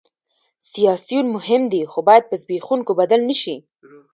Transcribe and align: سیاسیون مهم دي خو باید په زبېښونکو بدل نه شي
سیاسیون 0.71 1.25
مهم 1.35 1.63
دي 1.71 1.81
خو 1.91 1.99
باید 2.07 2.23
په 2.29 2.35
زبېښونکو 2.41 2.91
بدل 2.99 3.21
نه 3.29 3.35
شي 3.41 3.55